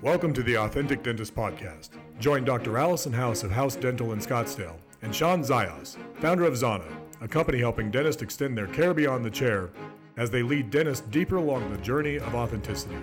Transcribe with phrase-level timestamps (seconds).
[0.00, 1.88] Welcome to the Authentic Dentist Podcast.
[2.20, 2.78] Join Dr.
[2.78, 6.86] Allison House of House Dental in Scottsdale and Shawn Zajas, founder of Zana,
[7.20, 9.70] a company helping dentists extend their care beyond the chair
[10.16, 12.94] as they lead dentists deeper along the journey of authenticity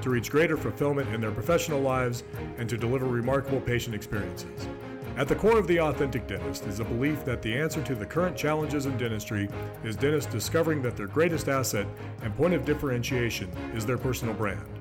[0.00, 2.22] to reach greater fulfillment in their professional lives
[2.56, 4.68] and to deliver remarkable patient experiences.
[5.16, 8.06] At the core of the authentic dentist is a belief that the answer to the
[8.06, 9.48] current challenges in dentistry
[9.82, 11.88] is dentists discovering that their greatest asset
[12.22, 14.73] and point of differentiation is their personal brand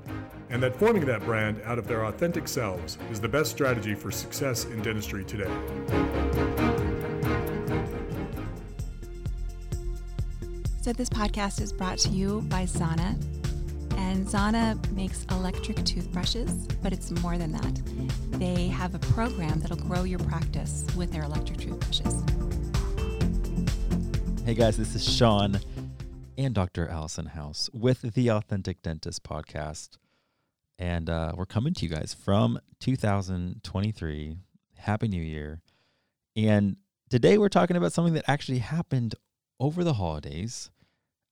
[0.53, 4.11] and that forming that brand out of their authentic selves is the best strategy for
[4.11, 5.51] success in dentistry today.
[10.79, 13.19] So, this podcast is brought to you by Zana.
[13.97, 17.81] And Zana makes electric toothbrushes, but it's more than that.
[18.39, 22.23] They have a program that'll grow your practice with their electric toothbrushes.
[24.45, 25.59] Hey guys, this is Shawn
[26.37, 26.87] and Dr.
[26.87, 29.97] Allison House with the Authentic Dentist podcast.
[30.79, 34.37] And uh, we're coming to you guys from 2023.
[34.75, 35.61] Happy New Year.
[36.35, 36.77] And
[37.09, 39.15] today we're talking about something that actually happened
[39.59, 40.71] over the holidays.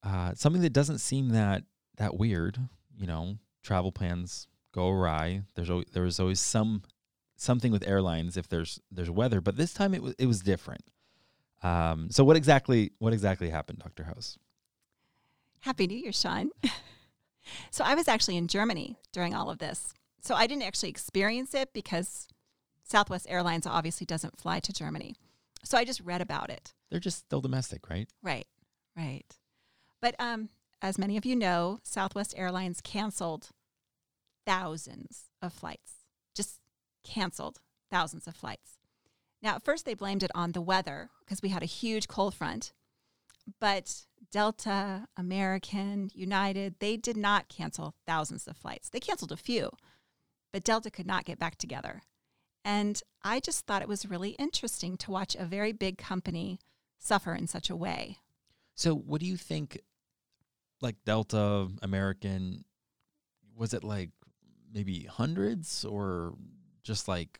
[0.04, 1.64] Uh, something that doesn't seem that
[1.98, 2.60] that weird.
[2.98, 5.42] You know, travel plans go awry.
[5.56, 6.84] There's always, there was always some
[7.36, 10.84] something with airlines if there's there's weather, but this time it was it was different.
[11.64, 14.38] Um, so what exactly what exactly happened, Doctor House?
[15.62, 16.52] Happy New Year, Shawn.
[17.70, 19.94] So I was actually in Germany during all of this.
[20.22, 22.28] So I didn't actually experience it because
[22.84, 25.16] Southwest Airlines obviously doesn't fly to Germany.
[25.64, 26.74] So I just read about it.
[26.90, 28.10] They're just still domestic, right?
[28.22, 28.48] Right,
[28.96, 29.26] right.
[30.02, 30.50] But um,
[30.82, 33.50] as many of you know, Southwest Airlines canceled
[34.46, 35.94] thousands of flights,
[36.36, 36.60] just
[37.04, 38.78] canceled thousands of flights.
[39.42, 42.36] Now, at first, they blamed it on the weather because we had a huge cold
[42.36, 42.74] front.
[43.60, 48.90] But Delta, American, United, they did not cancel thousands of flights.
[48.90, 49.72] They canceled a few,
[50.54, 52.04] but Delta could not get back together.
[52.64, 56.60] And I just thought it was really interesting to watch a very big company
[57.00, 58.18] suffer in such a way.
[58.76, 59.80] So, what do you think,
[60.82, 62.64] like Delta, American,
[63.56, 64.12] was it like
[64.74, 66.36] maybe hundreds or
[66.84, 67.40] just like,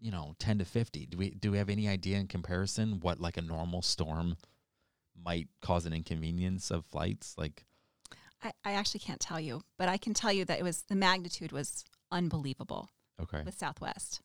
[0.00, 1.06] you know, 10 to 50?
[1.06, 4.36] Do we, do we have any idea in comparison what like a normal storm
[5.22, 7.34] might cause an inconvenience of flights?
[7.36, 7.64] Like,
[8.42, 10.94] I, I actually can't tell you, but I can tell you that it was the
[10.94, 12.90] magnitude was unbelievable.
[13.20, 13.42] Okay.
[13.44, 14.20] With Southwest.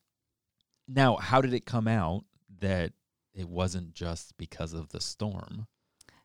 [0.88, 2.23] Now, how did it come out
[2.59, 2.94] that
[3.35, 5.67] it wasn't just because of the storm?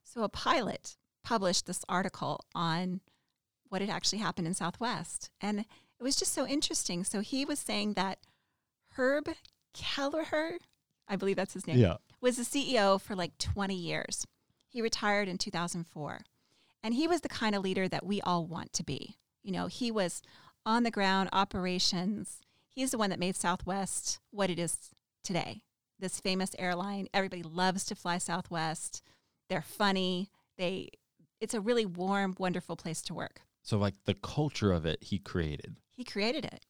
[0.02, 3.00] So, a pilot published this article on
[3.68, 5.30] what had actually happened in Southwest.
[5.40, 7.04] And it was just so interesting.
[7.04, 8.20] So, he was saying that
[8.96, 9.28] Herb
[9.74, 10.58] Kelleher,
[11.06, 11.96] I believe that's his name, yeah.
[12.20, 14.26] was the CEO for like 20 years.
[14.74, 16.22] He retired in 2004.
[16.82, 19.16] And he was the kind of leader that we all want to be.
[19.44, 20.20] You know, he was
[20.66, 22.40] on the ground operations.
[22.68, 24.90] He's the one that made Southwest what it is
[25.22, 25.62] today.
[26.00, 27.06] This famous airline.
[27.14, 29.00] Everybody loves to fly Southwest.
[29.48, 30.28] They're funny.
[30.58, 30.88] They
[31.40, 33.42] it's a really warm, wonderful place to work.
[33.62, 35.76] So like the culture of it he created.
[35.92, 36.66] He created it.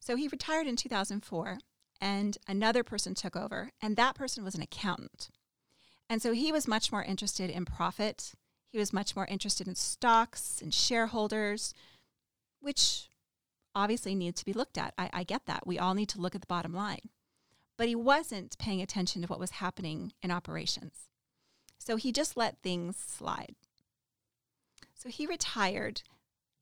[0.00, 1.58] So he retired in 2004
[2.00, 5.28] and another person took over and that person was an accountant.
[6.08, 8.32] And so he was much more interested in profit.
[8.72, 11.74] He was much more interested in stocks and shareholders,
[12.60, 13.08] which
[13.74, 14.94] obviously needs to be looked at.
[14.96, 15.66] I, I, get that.
[15.66, 17.10] We all need to look at the bottom line.
[17.76, 21.08] But he wasn't paying attention to what was happening in operations.
[21.78, 23.54] So he just let things slide.
[24.94, 26.02] So he retired,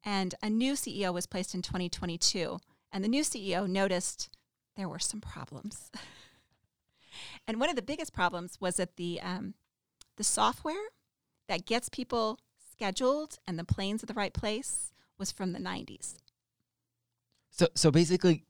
[0.05, 2.59] and a new CEO was placed in 2022.
[2.93, 4.28] And the new CEO noticed
[4.76, 5.91] there were some problems.
[7.47, 9.55] And one of the biggest problems was that the um,
[10.16, 10.91] the software
[11.49, 12.38] that gets people
[12.71, 16.16] scheduled and the planes at the right place was from the 90s.
[17.50, 18.44] So so basically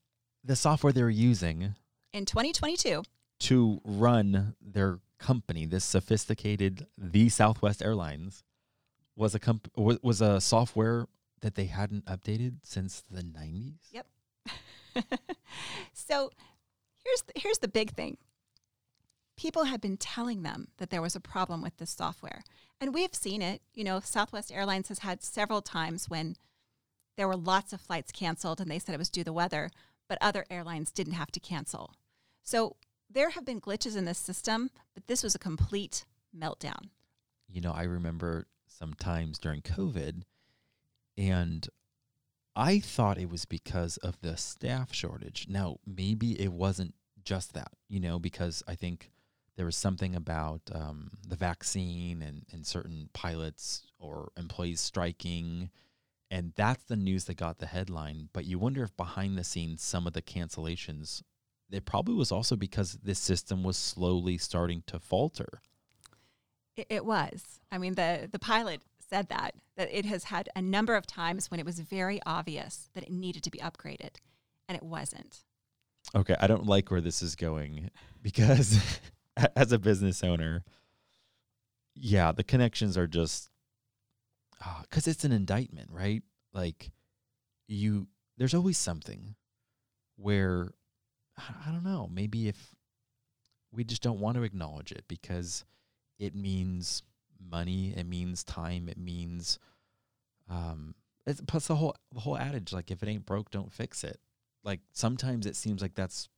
[0.44, 1.74] the software they were using
[2.12, 3.02] in 2022
[3.40, 8.44] to run their company, this sophisticated the Southwest Airlines
[9.16, 11.06] was a comp- was a software
[11.40, 13.78] that they hadn't updated since the 90s.
[13.92, 14.06] Yep.
[15.92, 16.30] so
[17.04, 18.16] here's the, here's the big thing
[19.36, 22.42] people had been telling them that there was a problem with this software.
[22.80, 23.62] And we've seen it.
[23.74, 26.36] You know, Southwest Airlines has had several times when
[27.16, 29.70] there were lots of flights canceled and they said it was due to the weather,
[30.08, 31.94] but other airlines didn't have to cancel.
[32.42, 32.76] So
[33.08, 36.04] there have been glitches in this system, but this was a complete
[36.36, 36.88] meltdown.
[37.48, 40.22] You know, I remember some times during COVID
[41.16, 41.68] and
[42.56, 45.46] I thought it was because of the staff shortage.
[45.48, 46.94] Now, maybe it wasn't
[47.24, 49.10] just that, you know, because I think
[49.56, 55.70] there was something about um, the vaccine and, and certain pilots or employees striking
[56.30, 58.28] And that's the news that got the headline.
[58.32, 61.22] But you wonder if behind the scenes, some of the cancellations,
[61.70, 65.60] it probably was also because this system was slowly starting to falter.
[66.76, 67.60] It, it was.
[67.70, 71.50] I mean, the the pilot said that that it has had a number of times
[71.50, 74.16] when it was very obvious that it needed to be upgraded,
[74.68, 75.44] and it wasn't.
[76.14, 77.90] Okay, I don't like where this is going
[78.22, 78.78] because
[79.56, 80.64] as a business owner,
[81.94, 83.50] yeah, the connections are just
[84.82, 86.22] because it's an indictment, right?
[86.52, 86.90] Like
[87.68, 89.34] you, there's always something
[90.16, 90.72] where
[91.38, 92.74] I don't know, maybe if
[93.72, 95.64] we just don't want to acknowledge it because
[96.18, 97.02] it means
[97.50, 99.58] money, it means time, it means
[100.50, 100.94] um
[101.26, 104.20] it's plus the whole the whole adage like if it ain't broke don't fix it.
[104.62, 106.28] Like sometimes it seems like that's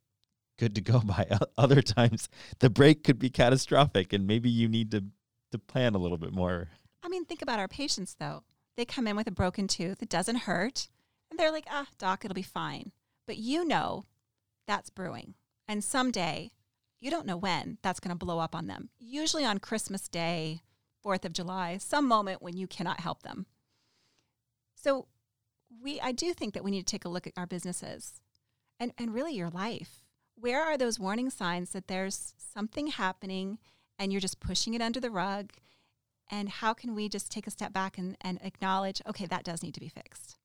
[0.59, 1.27] good to go by.
[1.57, 5.05] Other times the break could be catastrophic and maybe you need to
[5.53, 6.69] to plan a little bit more.
[7.03, 8.43] I mean, think about our patients though.
[8.77, 10.89] They come in with a broken tooth, it doesn't hurt,
[11.31, 12.93] and they're like, "Ah, doc, it'll be fine."
[13.27, 14.05] But you know
[14.67, 15.35] that's brewing.
[15.69, 16.53] And someday,
[17.01, 18.91] you don't know when, that's going to blow up on them.
[18.99, 20.63] Usually on Christmas Day,
[21.05, 23.47] 4th of July, some moment when you cannot help them.
[24.75, 25.07] So
[25.83, 28.21] we I do think that we need to take a look at our businesses
[28.79, 30.06] and, and really your life.
[30.39, 33.59] Where are those warning signs that there's something happening
[33.99, 35.53] and you're just pushing it under the rug?
[36.31, 39.63] And how can we just take a step back and, and acknowledge, okay, that does
[39.63, 40.37] need to be fixed?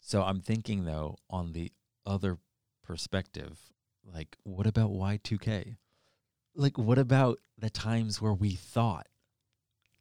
[0.00, 1.72] So I'm thinking though, on the
[2.04, 2.38] other
[2.82, 3.58] perspective,
[4.04, 5.76] like what about Y2K?
[6.54, 9.06] Like what about the times where we thought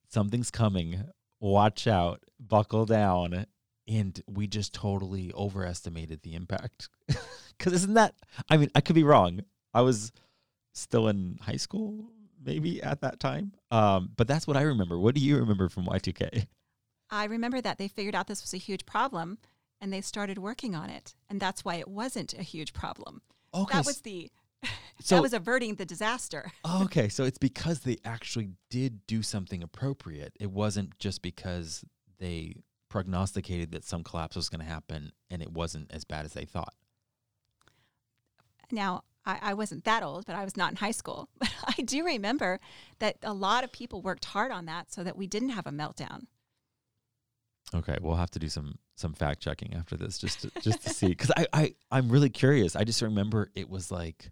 [0.10, 1.04] something's coming,
[1.40, 3.46] watch out, buckle down,
[3.88, 6.90] and we just totally overestimated the impact.
[7.60, 8.16] Cuz isn't that
[8.50, 9.42] I mean, I could be wrong.
[9.74, 10.12] I was
[10.74, 12.12] still in high school
[12.44, 13.54] maybe at that time.
[13.72, 14.98] Um, but that's what I remember.
[14.98, 16.48] What do you remember from Y2K?
[17.10, 19.38] I remember that they figured out this was a huge problem
[19.82, 21.16] and they started working on it.
[21.30, 23.22] And that's why it wasn't a huge problem.
[23.54, 23.78] Okay.
[23.78, 24.32] That was the
[25.02, 26.52] so that was averting the disaster.
[26.82, 30.34] okay, so it's because they actually did do something appropriate.
[30.40, 31.86] It wasn't just because
[32.20, 32.56] they
[32.90, 36.46] prognosticated that some collapse was going to happen and it wasn't as bad as they
[36.46, 36.74] thought.
[38.72, 41.30] Now, I, I wasn't that old, but I was not in high school.
[41.40, 42.60] But I do remember
[43.00, 45.72] that a lot of people worked hard on that so that we didn't have a
[45.72, 46.26] meltdown.
[47.76, 50.90] Okay, we'll have to do some some fact checking after this just to, just to
[50.94, 52.76] see because I, I I'm really curious.
[52.76, 54.32] I just remember it was like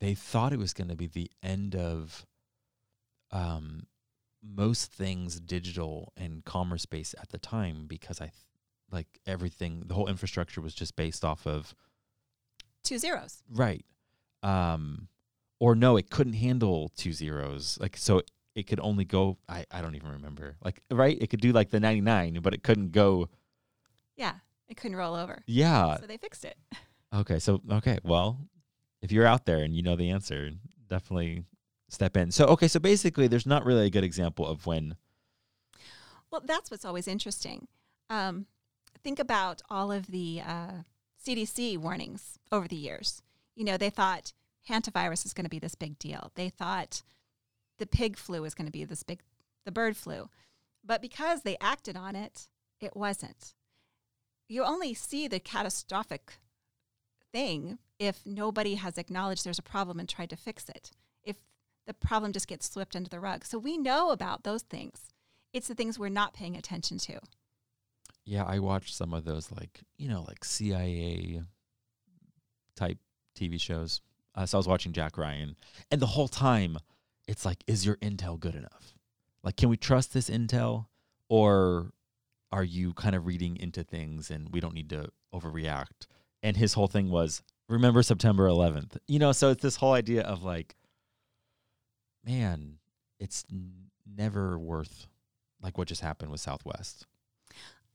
[0.00, 2.26] they thought it was going to be the end of
[3.30, 3.86] um
[4.42, 8.34] most things digital and commerce based at the time because I th-
[8.90, 11.74] like everything the whole infrastructure was just based off of
[12.82, 13.42] two zeros.
[13.48, 13.84] Right.
[14.42, 15.08] Um
[15.60, 17.78] or no, it couldn't handle two zeros.
[17.80, 18.22] Like so
[18.54, 20.56] it could only go I, I don't even remember.
[20.62, 21.16] Like right?
[21.20, 23.28] It could do like the 99, but it couldn't go
[24.16, 24.34] Yeah,
[24.68, 25.42] it couldn't roll over.
[25.46, 25.98] Yeah.
[25.98, 26.56] So they fixed it.
[27.14, 28.38] Okay, so okay, well,
[29.02, 30.50] if you're out there and you know the answer,
[30.88, 31.44] definitely
[31.92, 32.30] step in.
[32.30, 34.96] So okay, so basically there's not really a good example of when
[36.30, 37.68] Well, that's what's always interesting.
[38.08, 38.46] Um,
[39.02, 40.82] think about all of the uh,
[41.24, 43.22] CDC warnings over the years.
[43.54, 44.32] You know, they thought
[44.68, 46.30] hantavirus is going to be this big deal.
[46.34, 47.02] They thought
[47.78, 49.20] the pig flu is going to be this big,
[49.64, 50.28] the bird flu.
[50.84, 52.48] But because they acted on it,
[52.80, 53.54] it wasn't.
[54.48, 56.34] You only see the catastrophic
[57.32, 60.90] thing if nobody has acknowledged there's a problem and tried to fix it.
[61.86, 63.44] The problem just gets swept under the rug.
[63.44, 65.08] So we know about those things.
[65.52, 67.20] It's the things we're not paying attention to.
[68.24, 71.42] Yeah, I watched some of those like, you know, like CIA
[72.76, 72.98] type
[73.36, 74.00] TV shows.
[74.34, 75.56] Uh, so I was watching Jack Ryan
[75.90, 76.78] and the whole time
[77.28, 78.94] it's like is your intel good enough?
[79.42, 80.86] Like can we trust this intel
[81.28, 81.92] or
[82.50, 86.06] are you kind of reading into things and we don't need to overreact?
[86.42, 88.96] And his whole thing was remember September 11th.
[89.06, 90.76] You know, so it's this whole idea of like
[92.24, 92.78] man,
[93.18, 95.06] it's n- never worth
[95.60, 97.06] like what just happened with Southwest.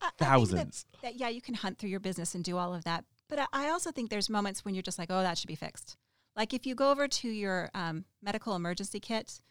[0.01, 0.85] I- I Thousands.
[0.93, 3.05] that, that, yeah, you can hunt through your business and do all of that.
[3.29, 5.55] But I, I also think there's moments when you're just like, oh, that should be
[5.55, 5.97] fixed.
[6.35, 9.41] Like if you go over to your um, medical emergency kit,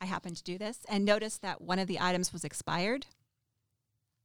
[0.00, 3.06] I happen to do this, and notice that one of the items was expired,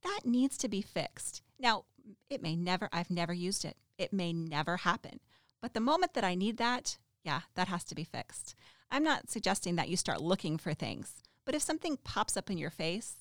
[0.02, 1.42] that needs to be fixed.
[1.58, 1.84] Now,
[2.30, 3.76] it may never, I've never used it.
[3.98, 5.20] It may never happen.
[5.60, 8.54] But the moment that I need that, yeah, that has to be fixed.
[8.90, 12.56] I'm not suggesting that you start looking for things, but if something pops up in
[12.56, 13.16] your face,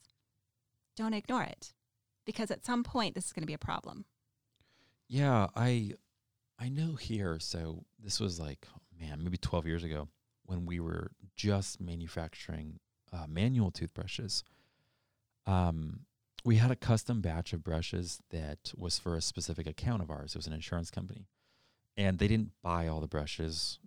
[0.95, 1.74] don't ignore it
[2.25, 4.05] because at some point this is going to be a problem.
[5.07, 5.93] Yeah, I
[6.59, 7.38] I know here.
[7.39, 10.07] So this was like, oh, man, maybe 12 years ago
[10.45, 12.79] when we were just manufacturing
[13.12, 14.43] uh, manual toothbrushes.
[15.47, 16.01] Um,
[16.43, 20.35] we had a custom batch of brushes that was for a specific account of ours.
[20.35, 21.27] It was an insurance company.
[21.97, 23.79] And they didn't buy all the brushes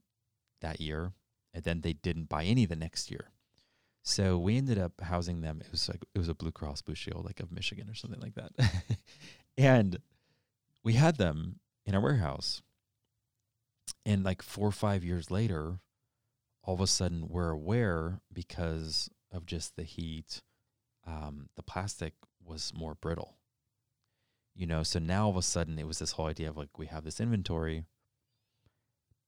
[0.60, 1.12] that year.
[1.54, 3.30] And then they didn't buy any the next year.
[4.02, 5.60] So we ended up housing them.
[5.60, 8.20] It was like it was a Blue Cross Blue Shield, like of Michigan or something
[8.20, 8.52] like that.
[9.58, 9.98] and
[10.82, 12.62] we had them in our warehouse.
[14.06, 15.80] And like four or five years later,
[16.62, 20.40] all of a sudden we're aware because of just the heat,
[21.06, 23.36] um, the plastic was more brittle.
[24.54, 26.78] You know, so now all of a sudden it was this whole idea of like
[26.78, 27.84] we have this inventory,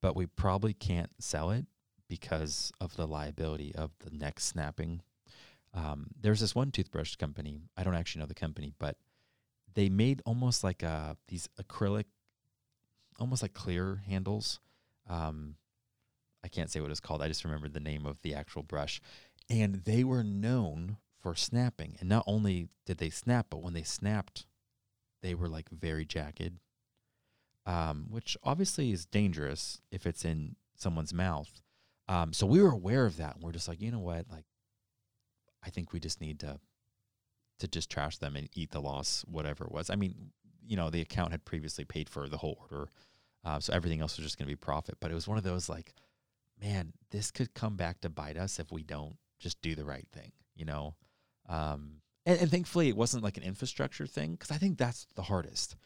[0.00, 1.66] but we probably can't sell it
[2.09, 5.02] because of the liability of the neck snapping.
[5.73, 7.62] Um, there's this one toothbrush company.
[7.76, 8.97] I don't actually know the company, but
[9.75, 12.07] they made almost like a, these acrylic,
[13.19, 14.59] almost like clear handles.
[15.09, 15.57] Um,
[16.42, 17.23] I can't say what it's called.
[17.23, 19.00] I just remember the name of the actual brush.
[19.49, 21.97] And they were known for snapping.
[22.00, 24.47] And not only did they snap, but when they snapped,
[25.23, 26.59] they were like very jagged,
[27.67, 31.62] um, which obviously is dangerous if it's in someone's mouth.
[32.09, 34.45] Um, so we were aware of that, and we're just like, you know what, like,
[35.64, 36.59] I think we just need to
[37.61, 39.90] to just trash them and eat the loss, whatever it was.
[39.90, 40.14] I mean,
[40.67, 42.88] you know, the account had previously paid for the whole order,
[43.45, 44.97] uh, so everything else was just going to be profit.
[44.99, 45.93] But it was one of those like,
[46.61, 50.07] man, this could come back to bite us if we don't just do the right
[50.12, 50.95] thing, you know.
[51.49, 55.23] Um, and, and thankfully, it wasn't like an infrastructure thing because I think that's the
[55.23, 55.76] hardest,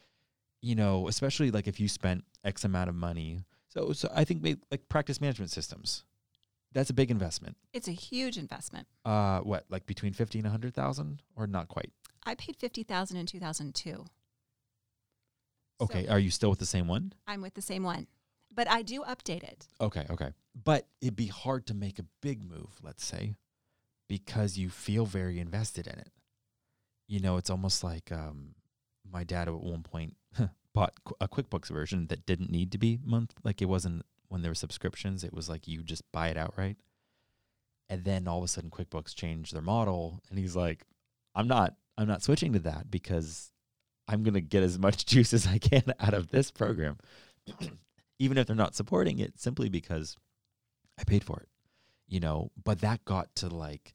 [0.65, 3.41] you know, especially like if you spent X amount of money.
[3.67, 6.03] So, so I think maybe like practice management systems.
[6.73, 7.55] That's a big investment.
[7.71, 8.87] It's a huge investment.
[9.05, 11.91] Uh, what like between fifty and a hundred thousand, or not quite?
[12.25, 14.05] I paid fifty thousand in two thousand two.
[15.79, 17.13] Okay, are you still with the same one?
[17.27, 18.07] I'm with the same one,
[18.53, 19.67] but I do update it.
[19.79, 20.31] Okay, okay.
[20.55, 23.35] But it'd be hard to make a big move, let's say,
[24.09, 26.11] because you feel very invested in it.
[27.07, 28.55] You know, it's almost like um,
[29.11, 30.15] my dad at one point
[30.73, 34.51] bought a QuickBooks version that didn't need to be month, like it wasn't when there
[34.51, 35.23] were subscriptions.
[35.23, 36.77] It was like you just buy it outright.
[37.89, 40.85] And then all of a sudden, QuickBooks changed their model, and he's like,
[41.35, 43.51] "I'm not, I'm not switching to that because
[44.07, 46.97] I'm gonna get as much juice as I can out of this program,
[48.19, 50.17] even if they're not supporting it, simply because
[50.99, 51.49] I paid for it."
[52.07, 53.93] you know, but that got to like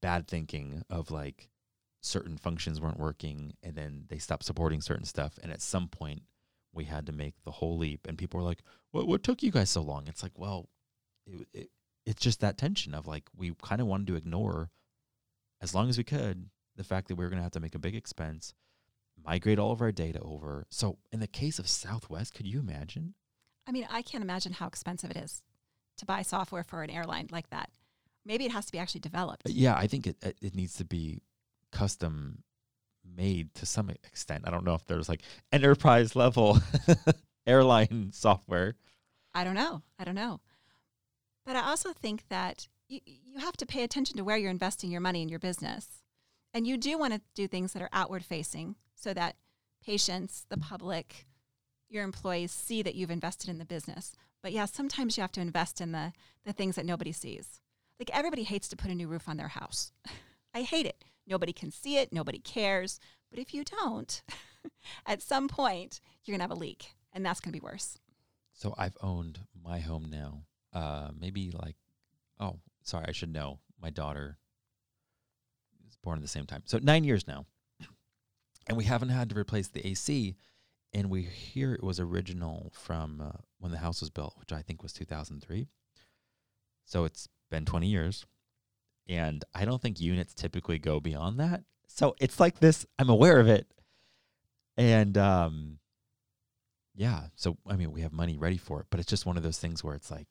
[0.00, 1.48] bad thinking of like
[2.00, 5.38] certain functions weren't working and then they stopped supporting certain stuff.
[5.42, 6.22] And at some point
[6.72, 9.50] we had to make the whole leap and people were like, what, what took you
[9.50, 10.06] guys so long?
[10.06, 10.68] It's like, well,
[11.26, 11.70] it, it,
[12.06, 14.70] it's just that tension of like, we kind of wanted to ignore
[15.60, 17.74] as long as we could the fact that we were going to have to make
[17.74, 18.54] a big expense,
[19.24, 20.66] migrate all of our data over.
[20.70, 23.14] So in the case of Southwest, could you imagine?
[23.66, 25.42] I mean, I can't imagine how expensive it is
[25.98, 27.70] to buy software for an airline like that.
[28.24, 29.42] Maybe it has to be actually developed.
[29.46, 31.20] Yeah, I think it it it needs to be
[31.72, 32.42] custom
[33.04, 34.44] made to some extent.
[34.46, 35.22] I don't know if there's like
[35.52, 36.58] enterprise level
[37.46, 38.74] airline software.
[39.34, 39.82] I don't know.
[39.98, 40.40] I don't know.
[41.44, 44.90] But I also think that you, you have to pay attention to where you're investing
[44.90, 46.02] your money in your business.
[46.52, 49.36] And you do want to do things that are outward facing so that
[49.84, 51.26] patients, the public,
[51.88, 54.14] your employees see that you've invested in the business.
[54.42, 56.12] But yeah, sometimes you have to invest in the,
[56.44, 57.60] the things that nobody sees.
[57.98, 59.92] Like everybody hates to put a new roof on their house.
[60.54, 61.04] I hate it.
[61.28, 62.98] Nobody can see it, nobody cares.
[63.30, 64.22] But if you don't,
[65.06, 67.98] at some point, you're going to have a leak, and that's going to be worse.
[68.52, 70.42] So I've owned my home now.
[70.72, 71.76] Uh, maybe like,
[72.40, 73.58] oh, sorry, I should know.
[73.80, 74.38] My daughter
[75.84, 76.62] was born at the same time.
[76.64, 77.46] So nine years now.
[78.66, 80.36] And we haven't had to replace the AC.
[80.92, 84.60] And we hear it was original from uh, when the house was built, which I
[84.60, 85.68] think was 2003.
[86.84, 88.26] So it's been 20 years.
[89.08, 91.62] And I don't think units typically go beyond that.
[91.86, 93.66] So it's like this, I'm aware of it.
[94.76, 95.78] And um,
[96.94, 99.42] yeah, so I mean, we have money ready for it, but it's just one of
[99.42, 100.28] those things where it's like,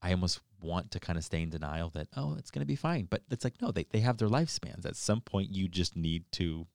[0.00, 2.76] I almost want to kind of stay in denial that, oh, it's going to be
[2.76, 3.06] fine.
[3.10, 4.86] But it's like, no, they, they have their lifespans.
[4.86, 6.66] At some point, you just need to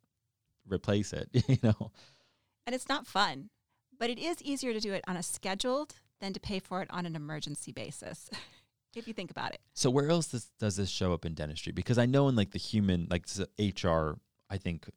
[0.67, 1.91] replace it, you know?
[2.65, 3.49] And it's not fun,
[3.97, 6.89] but it is easier to do it on a scheduled than to pay for it
[6.91, 8.29] on an emergency basis.
[8.95, 9.61] if you think about it.
[9.73, 11.71] So where else does, does this show up in dentistry?
[11.71, 13.25] Because I know in like the human, like
[13.59, 14.13] HR,
[14.49, 14.89] I think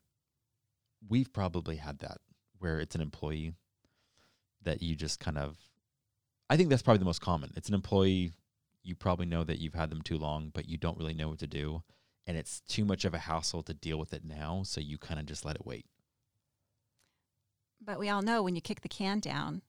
[1.08, 2.18] we've probably had that
[2.58, 3.52] where it's an employee
[4.62, 5.56] that you just kind of,
[6.50, 7.52] I think that's probably the most common.
[7.56, 8.32] It's an employee,
[8.82, 11.38] you probably know that you've had them too long, but you don't really know what
[11.40, 11.82] to do.
[12.26, 14.62] And it's too much of a hassle to deal with it now.
[14.64, 15.86] So you kind of just let it wait.
[17.80, 19.62] But we all know when you kick the can down,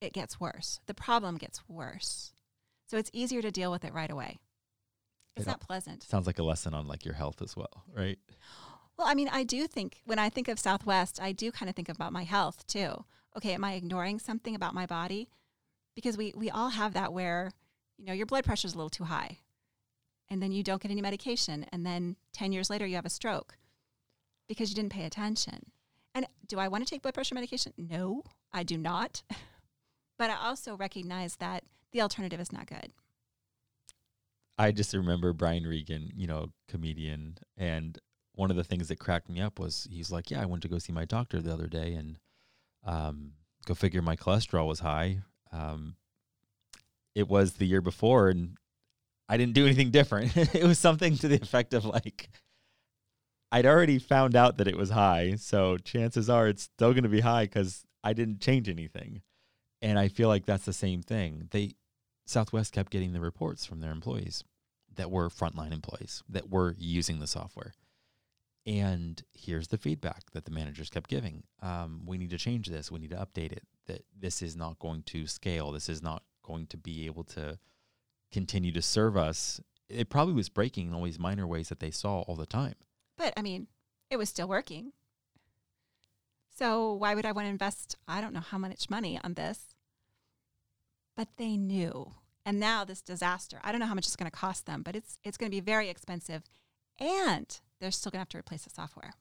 [0.00, 0.80] it gets worse.
[0.86, 2.32] The problem gets worse.
[2.86, 4.38] So it's easier to deal with it right away.
[5.36, 6.02] It's It not pleasant.
[6.02, 8.18] Sounds like a lesson on like your health as well, right?
[8.98, 11.74] Well, I mean, I do think when I think of Southwest, I do kind of
[11.74, 13.04] think about my health too.
[13.36, 15.30] Okay, am I ignoring something about my body?
[15.94, 17.52] Because we we all have that where,
[17.96, 19.38] you know, your blood pressure is a little too high.
[20.28, 23.10] And then you don't get any medication and then 10 years later you have a
[23.10, 23.58] stroke
[24.48, 25.72] because you didn't pay attention.
[26.14, 27.72] And do I want to take blood pressure medication?
[27.76, 28.22] No,
[28.52, 29.22] I do not.
[30.18, 32.92] but I also recognize that the alternative is not good.
[34.58, 37.98] I just remember Brian Regan, you know, comedian, and
[38.34, 40.68] one of the things that cracked me up was he's like, "Yeah, I went to
[40.68, 42.18] go see my doctor the other day, and
[42.84, 43.32] um,
[43.66, 45.18] go figure, my cholesterol was high.
[45.52, 45.96] Um,
[47.14, 48.56] it was the year before, and
[49.28, 50.36] I didn't do anything different.
[50.36, 52.30] it was something to the effect of like,
[53.50, 57.08] I'd already found out that it was high, so chances are it's still going to
[57.08, 59.22] be high because I didn't change anything.
[59.80, 61.48] And I feel like that's the same thing.
[61.50, 61.72] They
[62.24, 64.44] Southwest kept getting the reports from their employees
[64.94, 67.72] that were frontline employees that were using the software.
[68.64, 71.42] And here's the feedback that the managers kept giving.
[71.60, 72.92] Um, we need to change this.
[72.92, 73.64] We need to update it.
[73.86, 75.72] That this is not going to scale.
[75.72, 77.58] This is not going to be able to
[78.30, 79.60] continue to serve us.
[79.88, 82.74] It probably was breaking in all these minor ways that they saw all the time.
[83.18, 83.66] But I mean,
[84.10, 84.92] it was still working.
[86.56, 89.74] So why would I want to invest, I don't know how much money on this?
[91.16, 92.14] But they knew.
[92.44, 94.96] And now this disaster, I don't know how much it's going to cost them, but
[94.96, 96.42] it's it's going to be very expensive
[96.98, 99.14] and they're still going to have to replace the software.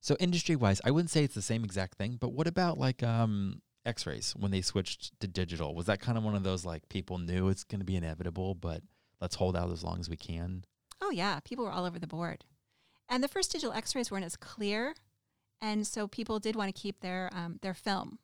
[0.00, 3.02] So industry wise, I wouldn't say it's the same exact thing, but what about like
[3.02, 5.74] um x-rays when they switched to digital?
[5.74, 8.54] Was that kind of one of those like people knew it's going to be inevitable,
[8.54, 8.82] but
[9.20, 10.64] let's hold out as long as we can?
[11.00, 12.44] Oh yeah, people were all over the board.
[13.08, 14.94] And the first digital x-rays weren't as clear
[15.60, 18.18] and so people did want to keep their um, their film.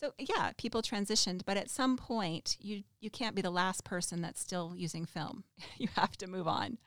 [0.00, 4.20] So yeah, people transitioned, but at some point, you you can't be the last person
[4.22, 5.44] that's still using film.
[5.78, 6.78] you have to move on.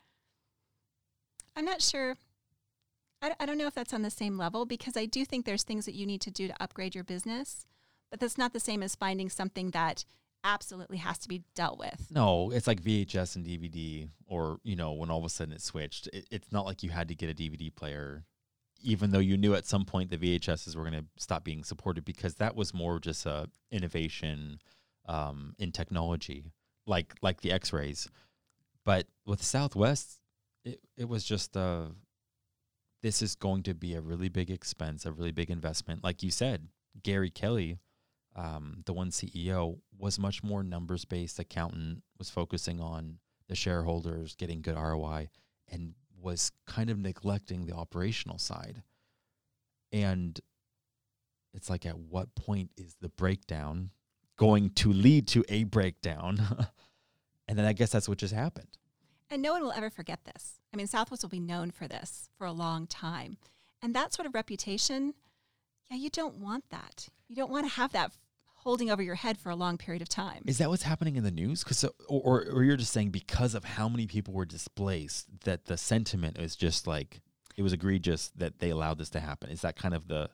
[1.56, 2.16] I'm not sure.
[3.22, 5.64] I, I don't know if that's on the same level because I do think there's
[5.64, 7.66] things that you need to do to upgrade your business,
[8.10, 10.06] but that's not the same as finding something that
[10.44, 12.08] absolutely has to be dealt with.
[12.10, 15.62] No, it's like VHS and DVD, or you know, when all of a sudden it
[15.62, 16.08] switched.
[16.14, 18.24] It, it's not like you had to get a DVD player
[18.84, 22.06] even though you knew at some point the VHSs were going to stop being supported
[22.06, 24.60] because that was more just a innovation
[25.08, 26.52] um, in technology,
[26.86, 28.10] like like the X-rays.
[28.84, 30.20] But with Southwest,
[30.64, 31.88] it it was just uh,
[33.02, 36.04] this is going to be a really big expense, a really big investment.
[36.04, 36.68] Like you said,
[37.04, 37.80] Gary Kelly,
[38.36, 43.18] um, the one CEO, was much more numbers based accountant, was focusing on
[43.48, 45.30] the shareholders getting good ROI,
[45.68, 48.84] and was kind of neglecting the operational side.
[49.92, 50.40] And
[51.54, 53.92] it's like, at what point is the breakdown
[54.38, 56.40] going to lead to a breakdown?
[57.48, 58.78] and then I guess that's what just happened.
[59.30, 60.60] And no one will ever forget this.
[60.74, 63.38] I mean, Southwest will be known for this for a long time.
[63.82, 65.14] And that sort of reputation,
[65.90, 67.08] yeah, you don't want that.
[67.28, 68.12] You don't want to have that
[68.64, 70.44] holding over your head for a long period of time.
[70.46, 71.64] Is that what's happening in the news?
[71.64, 75.78] Because, or, or you're just saying because of how many people were displaced, that the
[75.78, 77.22] sentiment is just like
[77.58, 79.50] it was egregious that they allowed this to happen.
[79.50, 80.30] Is that kind of the?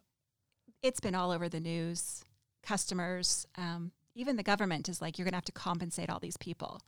[0.84, 2.24] It's been all over the news.
[2.64, 6.38] Customers, um, even the government is like, you're going to have to compensate all these
[6.38, 6.82] people.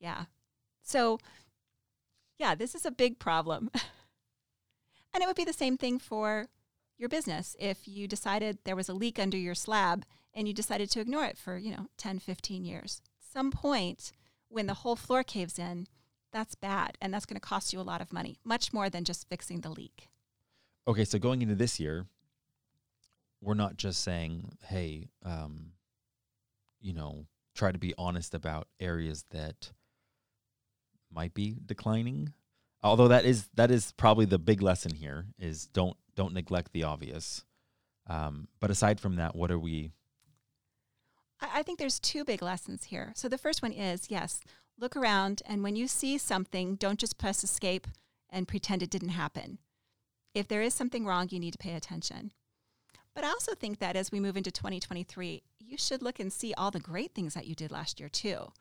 [0.00, 0.24] Yeah.
[0.82, 1.18] So,
[2.38, 3.70] yeah, this is a big problem.
[5.14, 6.48] and it would be the same thing for
[6.98, 10.90] your business if you decided there was a leak under your slab and you decided
[10.90, 13.02] to ignore it for, you know, 10, 15 years.
[13.18, 14.12] Some point
[14.48, 15.86] when the whole floor caves in,
[16.32, 19.04] that's bad and that's going to cost you a lot of money, much more than
[19.04, 20.08] just fixing the leak.
[20.88, 22.06] Okay, so going into this year,
[23.40, 25.72] we're not just saying, "Hey, um,
[26.80, 29.72] you know, try to be honest about areas that
[31.10, 32.32] might be declining."
[32.82, 36.84] Although that is that is probably the big lesson here is don't don't neglect the
[36.84, 37.44] obvious.
[38.08, 39.92] Um, but aside from that, what are we
[41.42, 43.12] I think there's two big lessons here.
[43.16, 44.40] So the first one is yes,
[44.78, 47.86] look around, and when you see something, don't just press escape
[48.30, 49.58] and pretend it didn't happen.
[50.34, 52.32] If there is something wrong, you need to pay attention.
[53.14, 56.54] But I also think that as we move into 2023, you should look and see
[56.54, 58.52] all the great things that you did last year, too.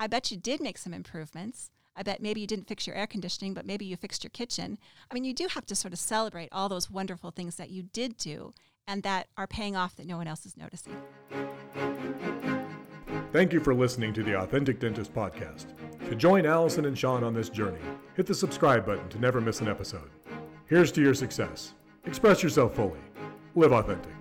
[0.00, 1.70] I bet you did make some improvements.
[1.94, 4.78] I bet maybe you didn't fix your air conditioning, but maybe you fixed your kitchen.
[5.10, 7.82] I mean, you do have to sort of celebrate all those wonderful things that you
[7.82, 8.54] did do
[8.88, 10.96] and that are paying off that no one else is noticing.
[13.30, 15.66] Thank you for listening to the Authentic Dentist Podcast.
[16.08, 17.82] To join Allison and Shawn on this journey,
[18.16, 20.10] hit the subscribe button to never miss an episode.
[20.64, 21.74] Here's to your success.
[22.06, 23.00] Express yourself fully.
[23.54, 24.12] Live authentic.